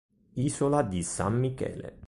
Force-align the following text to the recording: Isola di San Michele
Isola 0.33 0.81
di 0.81 1.03
San 1.03 1.35
Michele 1.37 1.99